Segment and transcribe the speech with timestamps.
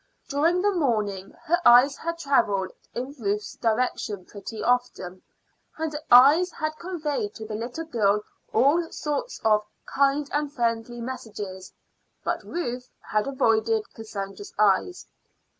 [0.27, 5.21] During the morning her eyes had travelled in Ruth's direction pretty often,
[5.77, 11.01] and her eyes had conveyed to the little girl all sorts of kind and friendly
[11.01, 11.71] messages.
[12.23, 15.05] But Ruth had avoided Cassandra's eyes.